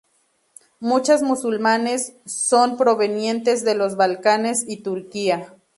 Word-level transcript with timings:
Muchos 0.79 1.21
musulmanes 1.21 2.13
son 2.25 2.75
provenientes 2.75 3.63
de 3.63 3.75
los 3.75 3.97
Balcanes 3.97 4.65
y 4.67 4.77
Turquía. 4.81 5.53